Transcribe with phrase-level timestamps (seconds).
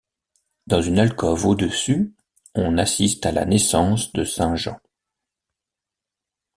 [0.65, 2.15] Dans une alcôve au-dessus,
[2.55, 4.79] on assiste à la naissance de saint Jean.